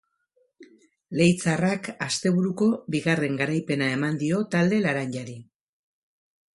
Leitzarrak 1.19 1.91
asteburuko 2.07 2.71
bigarren 2.97 3.39
garaipena 3.45 3.93
eman 4.01 4.21
dio 4.27 4.45
talde 4.57 4.85
laranjari. 4.89 5.41